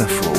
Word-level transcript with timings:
Info. 0.00 0.32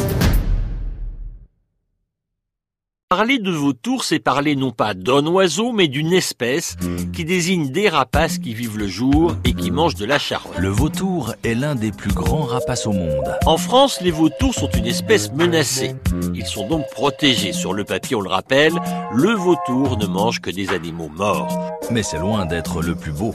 Parler 3.07 3.37
de 3.37 3.51
vautour, 3.51 4.03
c'est 4.03 4.19
parler 4.19 4.57
non 4.57 4.71
pas 4.71 4.93
d'un 4.93 5.25
oiseau, 5.27 5.71
mais 5.71 5.87
d'une 5.87 6.11
espèce 6.11 6.75
qui 7.13 7.23
désigne 7.23 7.71
des 7.71 7.87
rapaces 7.87 8.37
qui 8.37 8.53
vivent 8.53 8.77
le 8.77 8.87
jour 8.87 9.35
et 9.45 9.53
qui 9.53 9.71
mangent 9.71 9.95
de 9.95 10.05
la 10.05 10.19
charogne. 10.19 10.57
Le 10.57 10.67
vautour 10.67 11.35
est 11.43 11.53
l'un 11.53 11.75
des 11.75 11.91
plus 11.91 12.11
grands 12.11 12.43
rapaces 12.43 12.85
au 12.85 12.91
monde. 12.91 13.37
En 13.45 13.57
France, 13.57 14.01
les 14.01 14.11
vautours 14.11 14.53
sont 14.53 14.69
une 14.71 14.87
espèce 14.87 15.31
menacée. 15.31 15.95
Ils 16.33 16.45
sont 16.45 16.67
donc 16.67 16.89
protégés. 16.91 17.53
Sur 17.53 17.71
le 17.73 17.85
papier, 17.85 18.17
on 18.17 18.21
le 18.21 18.29
rappelle, 18.29 18.73
le 19.13 19.31
vautour 19.31 19.97
ne 19.97 20.07
mange 20.07 20.41
que 20.41 20.49
des 20.49 20.71
animaux 20.71 21.09
morts. 21.15 21.77
Mais 21.91 22.03
c'est 22.03 22.19
loin 22.19 22.45
d'être 22.45 22.81
le 22.81 22.95
plus 22.95 23.13
beau. 23.13 23.33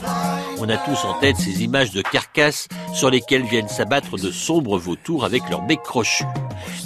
On 0.63 0.69
a 0.69 0.77
tous 0.77 1.05
en 1.05 1.15
tête 1.15 1.37
ces 1.37 1.63
images 1.63 1.89
de 1.89 2.03
carcasses 2.03 2.67
sur 2.93 3.09
lesquelles 3.09 3.45
viennent 3.45 3.67
s'abattre 3.67 4.19
de 4.19 4.29
sombres 4.29 4.77
vautours 4.77 5.25
avec 5.25 5.49
leurs 5.49 5.63
becs 5.63 5.81
crochus. 5.81 6.23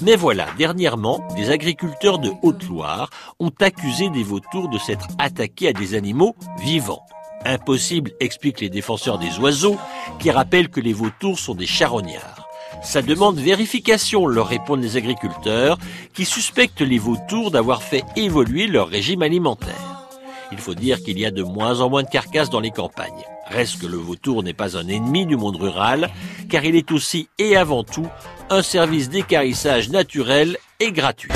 Mais 0.02 0.16
voilà, 0.16 0.46
dernièrement, 0.58 1.28
des 1.36 1.50
agriculteurs 1.50 2.20
de 2.20 2.32
Haute-Loire 2.42 3.10
ont 3.42 3.52
accusé 3.60 4.10
des 4.10 4.24
vautours 4.24 4.70
de 4.70 4.78
s'être 4.78 5.10
attaqués 5.20 5.68
à 5.68 5.74
des 5.74 5.94
animaux 5.94 6.38
vivants. 6.62 7.06
Impossible, 7.44 8.14
expliquent 8.22 8.62
les 8.62 8.70
défenseurs 8.70 9.18
des 9.18 9.40
oiseaux, 9.40 9.78
qui 10.20 10.32
rappellent 10.32 10.70
que 10.70 10.80
les 10.80 10.94
vautours 10.94 11.38
sont 11.38 11.54
des 11.54 11.68
charognards. 11.68 12.48
Ça 12.82 13.02
demande 13.02 13.40
vérification, 13.40 14.26
leur 14.26 14.48
répondent 14.48 14.84
les 14.84 14.96
agriculteurs, 14.96 15.78
qui 16.14 16.24
suspectent 16.24 16.80
les 16.80 16.98
vautours 16.98 17.52
d'avoir 17.52 17.84
fait 17.84 18.06
évoluer 18.16 18.68
leur 18.68 18.88
régime 18.88 19.22
alimentaire. 19.22 20.08
Il 20.54 20.60
faut 20.60 20.76
dire 20.76 21.04
qu'il 21.04 21.20
y 21.20 21.26
a 21.26 21.32
de 21.32 21.44
moins 21.44 21.82
en 21.82 21.90
moins 21.90 22.04
de 22.04 22.10
carcasses 22.10 22.50
dans 22.50 22.62
les 22.62 22.72
campagnes. 22.72 23.26
Reste 23.48 23.82
que 23.82 23.86
le 23.86 23.98
vautour 23.98 24.42
n'est 24.44 24.54
pas 24.54 24.78
un 24.78 24.88
ennemi 24.88 25.26
du 25.26 25.36
monde 25.36 25.58
rural, 25.58 26.10
car 26.50 26.66
il 26.66 26.76
est 26.76 26.92
aussi 26.92 27.30
et 27.38 27.56
avant 27.56 27.84
tout 27.84 28.08
un 28.50 28.62
service 28.62 29.10
d'écarissage 29.10 29.90
naturel 29.90 30.58
et 30.80 30.92
gratuit. 30.92 31.32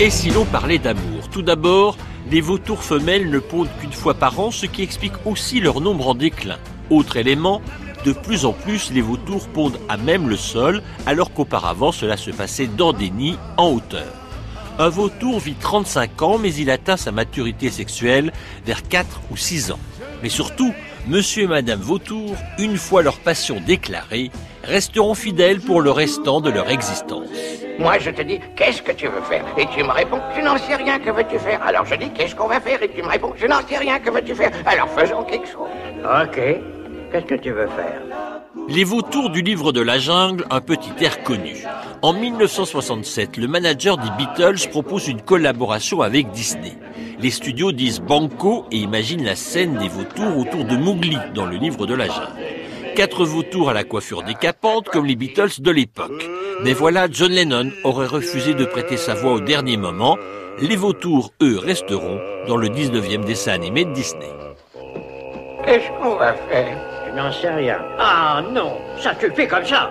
Et 0.00 0.10
si 0.10 0.30
l'on 0.30 0.44
parlait 0.44 0.78
d'amour 0.78 1.28
Tout 1.32 1.42
d'abord, 1.42 1.96
les 2.30 2.40
vautours 2.40 2.82
femelles 2.82 3.28
ne 3.28 3.38
pondent 3.38 3.68
qu'une 3.80 3.92
fois 3.92 4.14
par 4.14 4.38
an, 4.38 4.50
ce 4.50 4.66
qui 4.66 4.82
explique 4.82 5.14
aussi 5.24 5.60
leur 5.60 5.80
nombre 5.80 6.08
en 6.08 6.14
déclin. 6.14 6.58
Autre 6.90 7.16
élément, 7.16 7.60
de 8.04 8.12
plus 8.12 8.44
en 8.44 8.52
plus, 8.52 8.92
les 8.92 9.00
vautours 9.00 9.48
pondent 9.48 9.80
à 9.88 9.96
même 9.96 10.28
le 10.28 10.36
sol, 10.36 10.82
alors 11.06 11.32
qu'auparavant 11.32 11.90
cela 11.90 12.16
se 12.16 12.30
passait 12.30 12.66
dans 12.68 12.92
des 12.92 13.10
nids 13.10 13.38
en 13.56 13.70
hauteur. 13.70 14.23
Un 14.78 14.88
vautour 14.88 15.38
vit 15.38 15.54
35 15.54 16.22
ans, 16.22 16.38
mais 16.38 16.52
il 16.52 16.68
atteint 16.68 16.96
sa 16.96 17.12
maturité 17.12 17.70
sexuelle 17.70 18.32
vers 18.66 18.82
4 18.88 19.20
ou 19.30 19.36
6 19.36 19.70
ans. 19.70 19.78
Mais 20.22 20.28
surtout, 20.28 20.74
monsieur 21.06 21.44
et 21.44 21.46
madame 21.46 21.78
vautour, 21.78 22.34
une 22.58 22.76
fois 22.76 23.02
leur 23.02 23.18
passion 23.18 23.62
déclarée, 23.64 24.32
resteront 24.64 25.14
fidèles 25.14 25.60
pour 25.60 25.80
le 25.80 25.92
restant 25.92 26.40
de 26.40 26.50
leur 26.50 26.70
existence. 26.70 27.28
Moi, 27.78 27.98
je 27.98 28.10
te 28.10 28.22
dis, 28.22 28.40
qu'est-ce 28.56 28.82
que 28.82 28.92
tu 28.92 29.06
veux 29.06 29.20
faire? 29.22 29.44
Et 29.56 29.66
tu 29.66 29.82
me 29.84 29.90
réponds, 29.90 30.20
je 30.36 30.40
n'en 30.42 30.58
sais 30.58 30.74
rien, 30.74 30.98
que 30.98 31.10
veux-tu 31.10 31.38
faire? 31.38 31.62
Alors 31.62 31.84
je 31.84 31.94
dis, 31.94 32.10
qu'est-ce 32.10 32.34
qu'on 32.34 32.48
va 32.48 32.60
faire? 32.60 32.82
Et 32.82 32.88
tu 32.88 33.02
me 33.02 33.08
réponds, 33.08 33.32
je 33.36 33.46
n'en 33.46 33.66
sais 33.66 33.78
rien, 33.78 34.00
que 34.00 34.10
veux-tu 34.10 34.34
faire? 34.34 34.50
Alors 34.66 34.88
faisons 34.90 35.22
quelque 35.24 35.48
chose. 35.48 35.68
Ok, 36.04 36.40
qu'est-ce 37.12 37.26
que 37.26 37.34
tu 37.36 37.50
veux 37.50 37.68
faire? 37.68 38.00
Les 38.68 38.84
vautours 38.84 39.30
du 39.30 39.42
livre 39.42 39.72
de 39.72 39.80
la 39.80 39.98
jungle, 39.98 40.46
un 40.50 40.60
petit 40.60 40.92
air 41.00 41.22
connu. 41.22 41.64
En 42.02 42.12
1967, 42.12 43.36
le 43.36 43.48
manager 43.48 43.96
des 43.96 44.10
Beatles 44.16 44.68
propose 44.70 45.08
une 45.08 45.20
collaboration 45.20 46.02
avec 46.02 46.30
Disney. 46.30 46.78
Les 47.18 47.30
studios 47.30 47.72
disent 47.72 48.00
banco 48.00 48.64
et 48.70 48.78
imaginent 48.78 49.24
la 49.24 49.34
scène 49.34 49.76
des 49.78 49.88
vautours 49.88 50.38
autour 50.38 50.64
de 50.64 50.76
Mowgli 50.76 51.18
dans 51.34 51.46
le 51.46 51.56
livre 51.56 51.86
de 51.86 51.94
la 51.94 52.06
jungle. 52.06 52.32
Quatre 52.94 53.24
vautours 53.24 53.70
à 53.70 53.74
la 53.74 53.84
coiffure 53.84 54.22
décapante 54.22 54.88
comme 54.88 55.06
les 55.06 55.16
Beatles 55.16 55.60
de 55.60 55.70
l'époque. 55.70 56.28
Mais 56.62 56.72
voilà, 56.72 57.08
John 57.10 57.32
Lennon 57.32 57.70
aurait 57.82 58.06
refusé 58.06 58.54
de 58.54 58.64
prêter 58.64 58.96
sa 58.96 59.14
voix 59.14 59.32
au 59.32 59.40
dernier 59.40 59.76
moment. 59.76 60.16
Les 60.60 60.76
vautours, 60.76 61.32
eux, 61.42 61.58
resteront 61.58 62.20
dans 62.46 62.56
le 62.56 62.68
19e 62.68 63.24
dessin 63.24 63.52
animé 63.52 63.84
de 63.84 63.92
Disney. 63.92 64.30
Qu'est-ce 65.66 65.88
qu'on 66.00 66.16
va 66.16 66.34
faire? 66.34 66.93
Je 67.14 67.20
n'en 67.20 67.30
sais 67.30 67.50
rien. 67.50 67.78
Ah 67.96 68.42
non, 68.52 68.76
ça 68.98 69.14
tu 69.14 69.28
le 69.28 69.34
fais 69.34 69.46
comme 69.46 69.64
ça. 69.64 69.88